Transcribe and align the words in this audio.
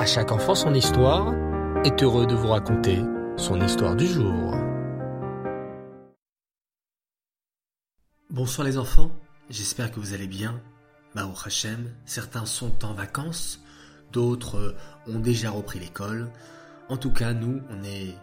À 0.00 0.06
chaque 0.06 0.32
enfant 0.32 0.54
son 0.54 0.72
histoire 0.72 1.34
est 1.84 2.02
heureux 2.02 2.26
de 2.26 2.34
vous 2.34 2.48
raconter 2.48 3.00
son 3.36 3.60
histoire 3.60 3.94
du 3.94 4.06
jour. 4.06 4.54
Bonsoir 8.30 8.66
les 8.66 8.78
enfants, 8.78 9.10
j'espère 9.50 9.92
que 9.92 10.00
vous 10.00 10.14
allez 10.14 10.26
bien. 10.26 10.58
Mao 11.14 11.34
Hachem, 11.44 11.94
certains 12.06 12.46
sont 12.46 12.82
en 12.82 12.94
vacances, 12.94 13.62
d'autres 14.10 14.74
ont 15.06 15.18
déjà 15.18 15.50
repris 15.50 15.80
l'école. 15.80 16.30
En 16.88 16.96
tout 16.96 17.12
cas, 17.12 17.34
nous, 17.34 17.60
on 17.68 17.84
est 17.84 18.14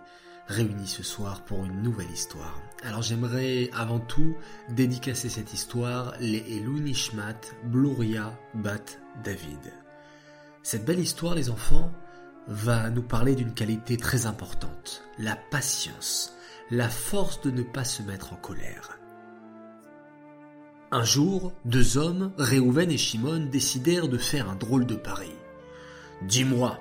réunis 0.48 0.88
ce 0.88 1.04
soir 1.04 1.46
pour 1.46 1.64
une 1.64 1.84
nouvelle 1.84 2.10
histoire. 2.10 2.60
Alors 2.82 3.04
j'aimerais 3.04 3.70
avant 3.72 4.00
tout 4.00 4.36
dédicacer 4.70 5.30
cette 5.30 5.54
histoire 5.54 6.16
les 6.20 6.44
Elou 6.58 6.80
Nishmat 6.80 7.40
Bluria 7.66 8.36
Bat 8.56 8.98
David. 9.24 9.72
Cette 10.70 10.84
belle 10.84 11.00
histoire, 11.00 11.34
les 11.34 11.50
enfants, 11.50 11.94
va 12.46 12.90
nous 12.90 13.02
parler 13.02 13.36
d'une 13.36 13.54
qualité 13.54 13.96
très 13.96 14.26
importante, 14.26 15.02
la 15.18 15.38
patience, 15.38 16.34
la 16.72 16.90
force 16.90 17.40
de 17.40 17.52
ne 17.52 17.64
pas 17.64 17.86
se 17.86 18.04
mettre 18.04 18.34
en 18.34 18.36
colère. 18.36 19.00
Un 20.92 21.06
jour, 21.06 21.54
deux 21.64 21.98
hommes, 21.98 22.34
Réhouven 22.38 22.92
et 22.92 22.98
Shimon, 22.98 23.48
décidèrent 23.50 24.10
de 24.10 24.18
faire 24.18 24.50
un 24.50 24.56
drôle 24.56 24.86
de 24.86 24.96
pari. 24.96 25.32
Dis-moi, 26.24 26.78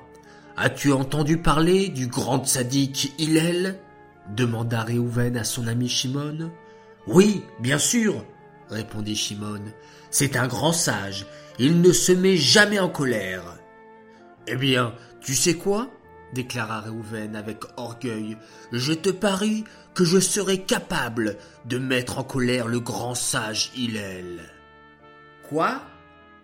as-tu 0.57 0.91
entendu 0.91 1.39
parler 1.39 1.89
du 1.89 2.09
grand 2.09 2.45
sadique 2.45 3.15
Hillel? 3.19 3.79
demanda 4.35 4.83
Réhouven 4.83 5.37
à 5.37 5.45
son 5.45 5.69
ami 5.69 5.89
Shimon. 5.89 6.51
Oui, 7.07 7.45
bien 7.61 7.79
sûr, 7.79 8.25
répondit 8.69 9.15
Shimon. 9.15 9.63
C'est 10.11 10.35
un 10.37 10.49
grand 10.49 10.73
sage, 10.73 11.25
il 11.61 11.81
ne 11.81 11.93
se 11.93 12.11
met 12.11 12.37
jamais 12.37 12.81
en 12.81 12.89
colère. 12.89 13.57
Eh 14.47 14.57
bien, 14.57 14.95
tu 15.21 15.35
sais 15.35 15.55
quoi? 15.55 15.91
déclara 16.33 16.81
Réhouven 16.81 17.37
avec 17.37 17.65
orgueil. 17.77 18.37
Je 18.73 18.93
te 18.93 19.11
parie 19.11 19.65
que 19.95 20.05
je 20.05 20.19
serai 20.19 20.63
capable 20.63 21.37
de 21.65 21.79
mettre 21.79 22.19
en 22.19 22.25
colère 22.25 22.69
le 22.69 22.81
grand 22.81 23.15
sage 23.15 23.71
Hillel. 23.75 24.43
Quoi? 25.49 25.81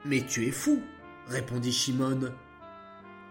Mais 0.05 0.25
tu 0.27 0.47
es 0.47 0.51
fou, 0.51 0.83
répondit 1.29 1.73
Shimon. 1.73 2.33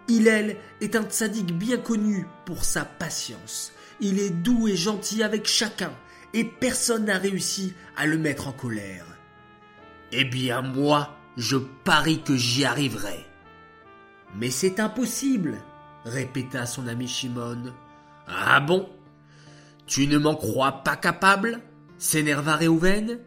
Hillel 0.07 0.57
est 0.81 0.95
un 0.95 1.03
tzaddik 1.03 1.57
bien 1.57 1.77
connu 1.77 2.27
pour 2.45 2.63
sa 2.63 2.85
patience. 2.85 3.71
Il 3.99 4.19
est 4.19 4.29
doux 4.29 4.67
et 4.67 4.75
gentil 4.75 5.23
avec 5.23 5.47
chacun, 5.47 5.93
et 6.33 6.43
personne 6.43 7.05
n'a 7.05 7.17
réussi 7.17 7.73
à 7.97 8.05
le 8.05 8.17
mettre 8.17 8.47
en 8.47 8.51
colère. 8.51 9.05
Eh 10.11 10.25
bien 10.25 10.61
moi, 10.61 11.17
je 11.37 11.57
parie 11.57 12.21
que 12.21 12.35
j'y 12.35 12.65
arriverai. 12.65 13.30
Mais 14.35 14.49
c'est 14.49 14.79
impossible, 14.79 15.57
répéta 16.05 16.65
son 16.65 16.87
ami 16.87 17.07
Shimon. 17.07 17.73
Ah 18.27 18.59
bon? 18.59 18.89
Tu 19.87 20.07
ne 20.07 20.17
m'en 20.17 20.35
crois 20.35 20.83
pas 20.83 20.95
capable? 20.95 21.59
s'énerva 21.97 22.55
Réhouven. 22.55 23.19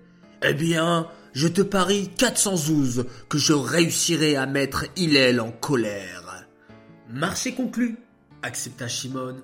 Eh 0.42 0.54
bien, 0.54 1.08
je 1.32 1.48
te 1.48 1.62
parie 1.62 2.08
412 2.08 3.06
que 3.28 3.38
je 3.38 3.52
réussirai 3.52 4.36
à 4.36 4.46
mettre 4.46 4.86
Hillel 4.96 5.40
en 5.40 5.52
colère. 5.52 6.46
Marché 7.10 7.54
conclu, 7.54 7.96
accepta 8.42 8.88
Shimon. 8.88 9.36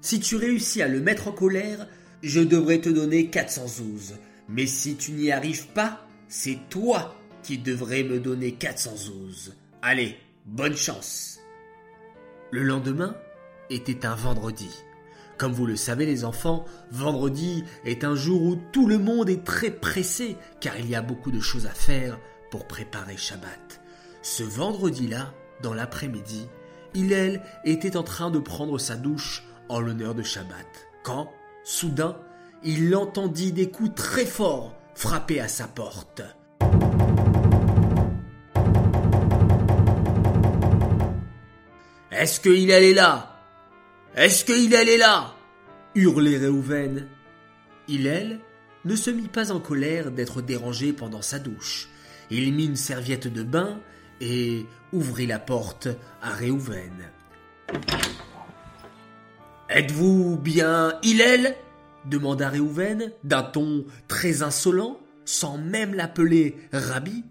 Si 0.00 0.20
tu 0.20 0.36
réussis 0.36 0.82
à 0.82 0.88
le 0.88 1.00
mettre 1.00 1.28
en 1.28 1.32
colère, 1.32 1.86
je 2.22 2.40
devrais 2.40 2.80
te 2.80 2.88
donner 2.88 3.28
412. 3.28 4.14
Mais 4.48 4.66
si 4.66 4.96
tu 4.96 5.12
n'y 5.12 5.32
arrives 5.32 5.66
pas, 5.68 6.06
c'est 6.28 6.58
toi 6.70 7.16
qui 7.42 7.58
devrais 7.58 8.02
me 8.02 8.20
donner 8.20 8.52
412. 8.52 9.54
Allez, 9.82 10.16
bonne 10.46 10.76
chance. 10.76 11.40
Le 12.52 12.62
lendemain 12.62 13.16
était 13.68 14.06
un 14.06 14.14
vendredi. 14.14 14.70
Comme 15.38 15.52
vous 15.52 15.66
le 15.66 15.76
savez 15.76 16.06
les 16.06 16.24
enfants, 16.24 16.64
vendredi 16.90 17.64
est 17.84 18.04
un 18.04 18.14
jour 18.14 18.42
où 18.42 18.56
tout 18.72 18.86
le 18.86 18.98
monde 18.98 19.28
est 19.28 19.44
très 19.44 19.70
pressé 19.70 20.36
car 20.60 20.78
il 20.78 20.88
y 20.88 20.94
a 20.94 21.02
beaucoup 21.02 21.30
de 21.30 21.40
choses 21.40 21.66
à 21.66 21.70
faire 21.70 22.18
pour 22.50 22.66
préparer 22.66 23.16
Shabbat. 23.16 23.80
Ce 24.22 24.44
vendredi-là, 24.44 25.34
dans 25.62 25.74
l'après-midi, 25.74 26.48
Hillel 26.94 27.42
était 27.64 27.96
en 27.96 28.02
train 28.02 28.30
de 28.30 28.38
prendre 28.38 28.78
sa 28.78 28.96
douche 28.96 29.42
en 29.68 29.80
l'honneur 29.80 30.14
de 30.14 30.22
Shabbat, 30.22 30.88
quand, 31.02 31.30
soudain, 31.64 32.16
il 32.62 32.94
entendit 32.94 33.52
des 33.52 33.70
coups 33.70 33.94
très 33.94 34.24
forts 34.24 34.74
frapper 34.94 35.40
à 35.40 35.48
sa 35.48 35.68
porte. 35.68 36.22
Est-ce 42.16 42.40
qu'il 42.40 42.72
allait 42.72 42.94
là? 42.94 43.42
Est-ce 44.14 44.46
qu'il 44.46 44.74
allait 44.74 44.96
là? 44.96 45.34
Hurlait 45.94 46.38
Réhouven. 46.38 47.06
Hillel 47.88 48.40
ne 48.86 48.96
se 48.96 49.10
mit 49.10 49.28
pas 49.28 49.52
en 49.52 49.60
colère 49.60 50.10
d'être 50.10 50.40
dérangé 50.40 50.94
pendant 50.94 51.20
sa 51.20 51.38
douche. 51.38 51.88
Il 52.30 52.54
mit 52.54 52.64
une 52.64 52.76
serviette 52.76 53.28
de 53.28 53.42
bain 53.42 53.80
et 54.22 54.64
ouvrit 54.94 55.26
la 55.26 55.38
porte 55.38 55.88
à 56.22 56.30
Réhouven. 56.30 57.10
Êtes-vous 59.68 60.38
bien 60.38 60.98
Hillel 61.02 61.54
demanda 62.06 62.48
Réhouven 62.48 63.12
d'un 63.24 63.42
ton 63.42 63.84
très 64.08 64.42
insolent, 64.42 64.98
sans 65.26 65.58
même 65.58 65.94
l'appeler 65.94 66.56
Rabbi. 66.72 67.24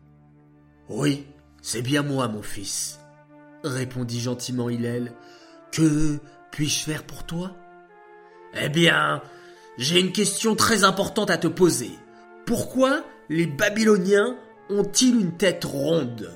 Oui, 0.90 1.25
c'est 1.63 1.81
bien 1.81 2.03
moi, 2.03 2.28
mon 2.28 2.44
fils, 2.44 3.00
répondit 3.66 4.20
gentiment 4.20 4.70
Hillel. 4.70 5.12
Que 5.72 6.20
puis-je 6.52 6.84
faire 6.84 7.03
pour 7.03 7.26
toi? 7.26 7.52
Eh 8.62 8.70
bien, 8.70 9.22
j'ai 9.78 10.00
une 10.00 10.12
question 10.12 10.56
très 10.56 10.84
importante 10.84 11.30
à 11.30 11.38
te 11.38 11.48
poser. 11.48 11.92
Pourquoi 12.46 13.03
les 13.30 13.48
Babyloniens 13.48 14.38
ont-ils 14.70 15.20
une 15.20 15.36
tête 15.36 15.66
ronde? 15.66 16.31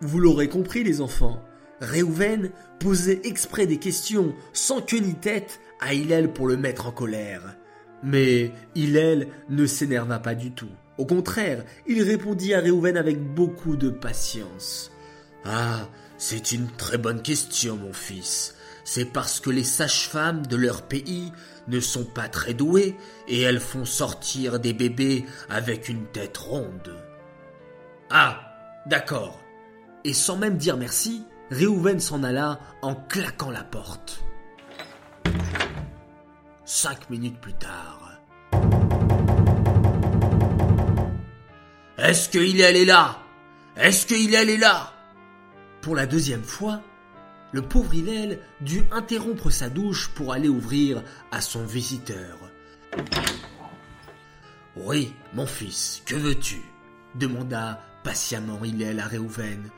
Vous 0.00 0.20
l'aurez 0.20 0.48
compris, 0.48 0.84
les 0.84 1.00
enfants. 1.00 1.42
Réhouven 1.80 2.50
posait 2.78 3.20
exprès 3.24 3.66
des 3.66 3.78
questions 3.78 4.34
sans 4.52 4.80
queue 4.80 4.98
ni 4.98 5.14
tête 5.14 5.60
à 5.80 5.94
Hillel 5.94 6.32
pour 6.32 6.46
le 6.46 6.56
mettre 6.56 6.86
en 6.86 6.92
colère. 6.92 7.56
Mais 8.04 8.52
Hillel 8.74 9.28
ne 9.48 9.66
s'énerva 9.66 10.20
pas 10.20 10.34
du 10.34 10.52
tout. 10.52 10.70
Au 10.98 11.06
contraire, 11.06 11.64
il 11.86 12.02
répondit 12.02 12.54
à 12.54 12.60
Réhouven 12.60 12.96
avec 12.96 13.20
beaucoup 13.20 13.76
de 13.76 13.90
patience. 13.90 14.92
Ah, 15.44 15.88
c'est 16.24 16.52
une 16.52 16.68
très 16.68 16.98
bonne 16.98 17.20
question, 17.20 17.76
mon 17.76 17.92
fils. 17.92 18.54
C'est 18.84 19.06
parce 19.06 19.40
que 19.40 19.50
les 19.50 19.64
sages-femmes 19.64 20.46
de 20.46 20.54
leur 20.54 20.82
pays 20.82 21.32
ne 21.66 21.80
sont 21.80 22.04
pas 22.04 22.28
très 22.28 22.54
douées 22.54 22.96
et 23.26 23.40
elles 23.40 23.58
font 23.58 23.84
sortir 23.84 24.60
des 24.60 24.72
bébés 24.72 25.26
avec 25.50 25.88
une 25.88 26.06
tête 26.06 26.36
ronde. 26.36 26.96
Ah, 28.08 28.40
d'accord. 28.86 29.40
Et 30.04 30.14
sans 30.14 30.36
même 30.36 30.58
dire 30.58 30.76
merci, 30.76 31.24
Réhouven 31.50 31.98
s'en 31.98 32.22
alla 32.22 32.60
en 32.82 32.94
claquant 32.94 33.50
la 33.50 33.64
porte. 33.64 34.22
Cinq 36.64 37.10
minutes 37.10 37.40
plus 37.40 37.54
tard. 37.54 38.20
Est-ce 41.98 42.28
qu'il 42.28 42.62
allait 42.62 42.84
là? 42.84 43.18
Est-ce 43.76 44.06
qu'il 44.06 44.36
allait 44.36 44.56
là? 44.56 44.91
Pour 45.82 45.96
la 45.96 46.06
deuxième 46.06 46.44
fois, 46.44 46.80
le 47.50 47.60
pauvre 47.60 47.92
Hillel 47.92 48.38
dut 48.60 48.84
interrompre 48.92 49.50
sa 49.50 49.68
douche 49.68 50.10
pour 50.14 50.32
aller 50.32 50.48
ouvrir 50.48 51.02
à 51.32 51.40
son 51.40 51.64
visiteur. 51.64 52.38
Oui, 54.76 55.12
mon 55.34 55.46
fils, 55.46 56.00
que 56.06 56.14
veux-tu? 56.14 56.62
demanda 57.16 57.82
patiemment 58.04 58.64
Hillel 58.64 59.00
à 59.00 59.06
Réhouven. 59.06 59.70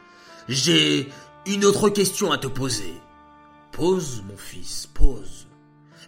J'ai 0.47 1.09
une 1.47 1.65
autre 1.65 1.89
question 1.89 2.31
à 2.31 2.39
te 2.39 2.47
poser. 2.49 2.93
Pose, 3.73 4.23
mon 4.29 4.37
fils, 4.37 4.87
pose. 4.93 5.49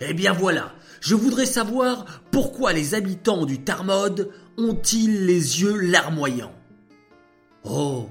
Eh 0.01 0.13
bien 0.13 0.35
voilà, 0.35 0.75
je 1.01 1.15
voudrais 1.15 1.47
savoir 1.47 2.05
pourquoi 2.31 2.75
les 2.75 2.95
habitants 2.95 3.47
du 3.47 3.65
Tarmod 3.65 4.31
ont-ils 4.59 5.25
les 5.25 5.63
yeux 5.63 5.77
larmoyants 5.77 6.55
Oh, 7.65 8.11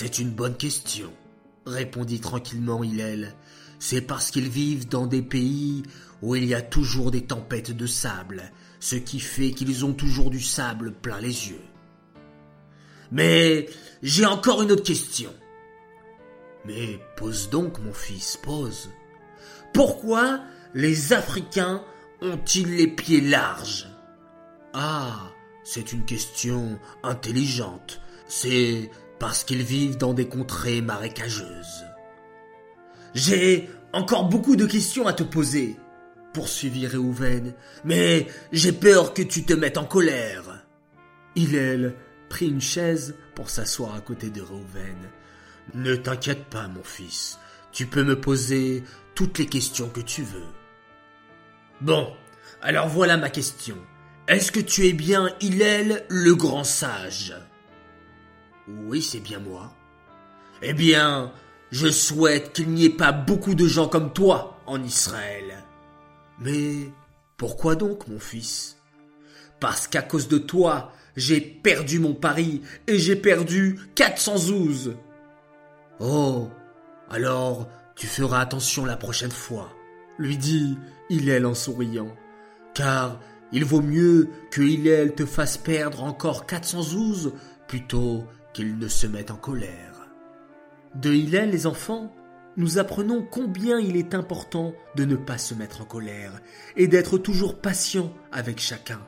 c'est 0.00 0.20
une 0.20 0.30
bonne 0.30 0.56
question, 0.56 1.12
répondit 1.66 2.20
tranquillement 2.20 2.84
Hillel. 2.84 3.34
C'est 3.80 4.00
parce 4.00 4.30
qu'ils 4.30 4.48
vivent 4.48 4.86
dans 4.86 5.08
des 5.08 5.22
pays 5.22 5.82
où 6.22 6.36
il 6.36 6.44
y 6.44 6.54
a 6.54 6.62
toujours 6.62 7.10
des 7.10 7.24
tempêtes 7.24 7.76
de 7.76 7.86
sable, 7.88 8.52
ce 8.78 8.94
qui 8.94 9.18
fait 9.18 9.50
qu'ils 9.50 9.84
ont 9.84 9.94
toujours 9.94 10.30
du 10.30 10.40
sable 10.40 10.92
plein 10.92 11.20
les 11.20 11.48
yeux. 11.48 11.64
Mais 13.10 13.68
j'ai 14.00 14.24
encore 14.24 14.62
une 14.62 14.70
autre 14.70 14.84
question. 14.84 15.34
Mais 16.64 17.00
pose 17.16 17.50
donc, 17.50 17.80
mon 17.80 17.92
fils, 17.92 18.38
pose. 18.40 18.90
Pourquoi 19.74 20.42
les 20.74 21.12
Africains 21.12 21.82
ont-ils 22.22 22.72
les 22.72 22.86
pieds 22.86 23.20
larges? 23.20 23.88
Ah, 24.74 25.32
c'est 25.64 25.92
une 25.92 26.04
question 26.04 26.78
intelligente. 27.02 28.00
C'est 28.28 28.92
parce 29.18 29.44
qu'ils 29.44 29.62
vivent 29.62 29.98
dans 29.98 30.14
des 30.14 30.28
contrées 30.28 30.80
marécageuses. 30.80 31.84
j'ai 33.14 33.68
encore 33.92 34.28
beaucoup 34.28 34.56
de 34.56 34.66
questions 34.66 35.06
à 35.06 35.12
te 35.12 35.22
poser, 35.22 35.76
poursuivit 36.34 36.86
Réhouven, 36.86 37.54
mais 37.84 38.26
j'ai 38.52 38.72
peur 38.72 39.14
que 39.14 39.22
tu 39.22 39.44
te 39.44 39.54
mettes 39.54 39.78
en 39.78 39.84
colère. 39.84 40.64
Hillel 41.34 41.94
prit 42.28 42.48
une 42.48 42.60
chaise 42.60 43.16
pour 43.34 43.48
s'asseoir 43.48 43.94
à 43.94 44.00
côté 44.00 44.30
de 44.30 44.42
Réhouven. 44.42 44.96
Ne 45.74 45.96
t'inquiète 45.96 46.44
pas, 46.44 46.68
mon 46.68 46.82
fils, 46.82 47.38
tu 47.72 47.86
peux 47.86 48.04
me 48.04 48.20
poser 48.20 48.84
toutes 49.14 49.38
les 49.38 49.46
questions 49.46 49.88
que 49.88 50.00
tu 50.00 50.22
veux. 50.22 50.46
Bon, 51.80 52.12
alors 52.60 52.88
voilà 52.88 53.16
ma 53.16 53.30
question. 53.30 53.76
Est-ce 54.26 54.52
que 54.52 54.60
tu 54.60 54.86
es 54.86 54.92
bien 54.92 55.30
Hillel 55.40 56.04
le 56.08 56.34
grand 56.34 56.64
sage? 56.64 57.34
Oui, 58.68 59.02
c'est 59.02 59.20
bien 59.20 59.40
moi. 59.40 59.72
Eh 60.62 60.74
bien, 60.74 61.32
je 61.70 61.88
souhaite 61.88 62.52
qu'il 62.52 62.68
n'y 62.70 62.84
ait 62.84 62.90
pas 62.90 63.12
beaucoup 63.12 63.54
de 63.54 63.66
gens 63.66 63.88
comme 63.88 64.12
toi 64.12 64.60
en 64.66 64.82
Israël. 64.82 65.64
Mais 66.40 66.90
pourquoi 67.36 67.74
donc, 67.76 68.06
mon 68.08 68.18
fils? 68.18 68.76
Parce 69.60 69.88
qu'à 69.88 70.02
cause 70.02 70.28
de 70.28 70.38
toi, 70.38 70.92
j'ai 71.16 71.40
perdu 71.40 71.98
mon 71.98 72.14
pari 72.14 72.62
et 72.86 72.98
j'ai 72.98 73.16
perdu 73.16 73.78
400 73.94 74.36
zouzes. 74.36 74.96
Oh, 76.00 76.48
alors 77.10 77.68
tu 77.96 78.06
feras 78.06 78.40
attention 78.40 78.84
la 78.84 78.96
prochaine 78.96 79.32
fois, 79.32 79.72
lui 80.18 80.36
dit 80.36 80.78
Hillel 81.10 81.46
en 81.46 81.54
souriant, 81.54 82.14
car 82.74 83.18
il 83.50 83.64
vaut 83.64 83.80
mieux 83.80 84.28
que 84.52 84.62
Hillel 84.62 85.14
te 85.14 85.26
fasse 85.26 85.56
perdre 85.56 86.04
encore 86.04 86.46
400 86.46 86.82
zouzes 86.82 87.32
plutôt 87.66 88.24
ne 88.62 88.88
se 88.88 89.06
mette 89.06 89.30
en 89.30 89.36
colère. 89.36 90.08
De 90.94 91.12
Hillel, 91.12 91.50
les 91.50 91.66
enfants, 91.66 92.14
nous 92.56 92.78
apprenons 92.78 93.22
combien 93.22 93.78
il 93.78 93.96
est 93.96 94.14
important 94.14 94.74
de 94.96 95.04
ne 95.04 95.16
pas 95.16 95.38
se 95.38 95.54
mettre 95.54 95.82
en 95.82 95.84
colère 95.84 96.32
et 96.76 96.88
d'être 96.88 97.18
toujours 97.18 97.60
patient 97.60 98.12
avec 98.32 98.58
chacun, 98.60 99.00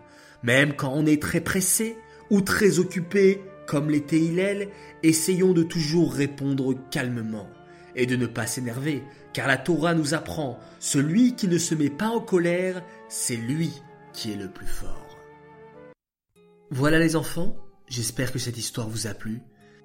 même 0.42 0.74
quand 0.74 0.92
on 0.94 1.06
est 1.06 1.20
très 1.20 1.40
pressé 1.40 1.96
ou 2.30 2.42
très 2.42 2.78
occupé, 2.78 3.42
comme 3.66 3.90
l'était 3.90 4.20
Hillel, 4.20 4.68
essayons 5.02 5.52
de 5.52 5.62
toujours 5.62 6.12
répondre 6.12 6.74
calmement 6.90 7.48
et 7.96 8.06
de 8.06 8.16
ne 8.16 8.26
pas 8.26 8.46
s'énerver, 8.46 9.02
car 9.32 9.48
la 9.48 9.56
Torah 9.56 9.94
nous 9.94 10.14
apprend, 10.14 10.58
celui 10.78 11.34
qui 11.34 11.48
ne 11.48 11.58
se 11.58 11.74
met 11.74 11.90
pas 11.90 12.08
en 12.08 12.20
colère, 12.20 12.82
c'est 13.08 13.36
lui 13.36 13.72
qui 14.12 14.32
est 14.32 14.36
le 14.36 14.48
plus 14.48 14.66
fort. 14.66 15.18
Voilà 16.70 17.00
les 17.00 17.16
enfants, 17.16 17.56
j'espère 17.90 18.32
que 18.32 18.38
cette 18.38 18.56
histoire 18.56 18.88
vous 18.88 19.06
a 19.06 19.12
plu. 19.12 19.42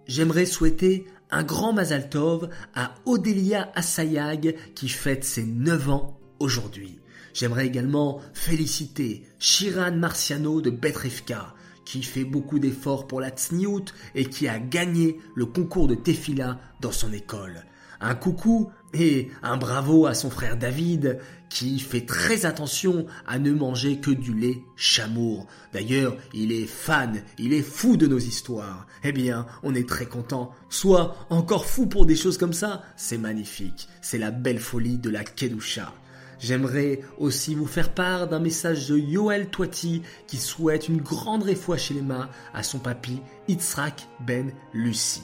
J'aimerais 0.08 0.46
souhaiter 0.46 1.06
un 1.32 1.44
grand 1.44 1.74
Mazal 1.74 2.10
Tov 2.10 2.50
à 2.74 2.96
Odélia 3.06 3.72
Assayag 3.76 4.56
qui 4.76 4.88
fête 4.88 5.26
ses 5.26 5.44
9 5.44 5.90
ans 5.90 6.20
aujourd'hui. 6.40 7.00
J'aimerais 7.34 7.66
également 7.66 8.22
féliciter 8.34 9.24
Shiran 9.40 9.92
Marciano 9.92 10.62
de 10.62 10.70
Betrefka 10.70 11.54
qui 11.84 12.02
fait 12.02 12.24
beaucoup 12.24 12.60
d'efforts 12.60 13.08
pour 13.08 13.22
la 13.22 13.30
Tsniout 13.30 13.86
et 14.16 14.26
qui 14.26 14.48
a 14.48 14.60
gagné 14.60 15.20
le 15.36 15.46
concours 15.46 15.88
de 15.88 15.96
Tefila 15.96 16.60
dans 16.82 16.92
son 16.92 17.14
école. 17.14 17.64
Un 18.02 18.16
coucou 18.16 18.72
et 18.94 19.30
un 19.44 19.58
bravo 19.58 20.06
à 20.06 20.14
son 20.14 20.30
frère 20.30 20.58
David 20.58 21.20
qui 21.50 21.80
fait 21.80 22.06
très 22.06 22.46
attention 22.46 23.06
à 23.28 23.40
ne 23.40 23.52
manger 23.52 24.00
que 24.00 24.12
du 24.12 24.34
lait 24.34 24.64
chamour. 24.76 25.48
D'ailleurs, 25.74 26.18
il 26.34 26.52
est 26.52 26.66
fan, 26.66 27.22
il 27.38 27.54
est 27.54 27.62
fou 27.62 27.98
de 27.98 28.08
nos 28.08 28.20
histoires. 28.20 28.88
Eh 29.04 29.12
bien, 29.12 29.46
on 29.64 29.76
est 29.76 29.88
très 29.88 30.06
content. 30.06 30.52
Soit 30.70 31.16
encore 31.30 31.66
fou 31.66 31.88
pour 31.88 32.06
des 32.06 32.16
choses 32.16 32.38
comme 32.38 32.54
ça, 32.54 32.84
c'est 32.96 33.18
magnifique. 33.18 33.88
C'est 34.02 34.18
la 34.18 34.32
belle 34.32 34.60
folie 34.60 34.98
de 34.98 35.10
la 35.10 35.24
Kedusha. 35.24 35.94
J'aimerais 36.40 37.00
aussi 37.18 37.56
vous 37.56 37.66
faire 37.66 37.94
part 37.94 38.28
d'un 38.28 38.40
message 38.40 38.90
de 38.90 38.98
Yoel 38.98 39.48
Toiti 39.48 40.02
qui 40.28 40.38
souhaite 40.38 40.90
une 40.90 41.02
grande 41.02 41.44
réfoua 41.44 41.78
chez 41.78 41.94
les 41.94 42.02
mains 42.02 42.30
à 42.54 42.64
son 42.64 42.80
papy 42.80 43.22
Yitzhak 43.48 44.08
Ben 44.20 44.52
Lucie. 44.74 45.24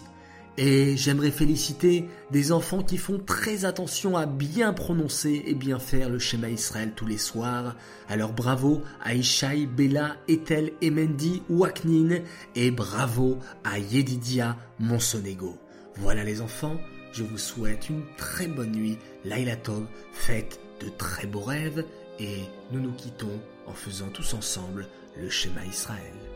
Et 0.64 0.96
j'aimerais 0.96 1.32
féliciter 1.32 2.08
des 2.30 2.52
enfants 2.52 2.84
qui 2.84 3.00
font 3.00 3.18
très 3.18 3.66
attention 3.66 4.16
à 4.16 4.28
bien 4.28 4.74
prononcer 4.74 5.42
et 5.48 5.56
bien 5.56 5.80
faire 5.80 6.08
le 6.08 6.20
schéma 6.20 6.52
Israël 6.52 6.94
tous 6.96 7.08
les 7.08 7.18
soirs. 7.18 7.76
Alors 8.08 8.32
bravo 8.32 8.84
à 9.02 9.16
Ishaï, 9.16 9.66
Bella, 9.66 10.18
Ethel, 10.28 10.74
Emendi, 10.84 11.42
Waknin 11.50 12.20
et 12.54 12.70
bravo 12.70 13.40
à 13.64 13.80
Yedidia 13.80 14.56
Monsonego. 14.78 15.58
Voilà 15.96 16.24
les 16.24 16.42
enfants, 16.42 16.80
je 17.12 17.24
vous 17.24 17.40
souhaite 17.40 17.90
une 17.90 18.04
très 18.16 18.46
bonne 18.46 18.74
nuit. 18.74 19.00
Laila 19.26 19.56
Tov, 19.56 19.88
faites 20.14 20.60
de 20.80 20.90
très 20.90 21.26
beaux 21.26 21.42
rêves 21.42 21.84
et 22.20 22.42
nous 22.72 22.82
nous 22.82 22.94
quittons 22.94 23.42
en 23.66 23.74
faisant 23.74 24.10
tous 24.10 24.36
ensemble 24.36 24.86
le 25.20 25.28
schéma 25.28 25.66
Israël. 25.66 26.31